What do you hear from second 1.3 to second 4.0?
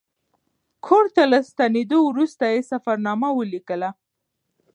له ستنېدو وروسته یې سفرنامه ولیکله.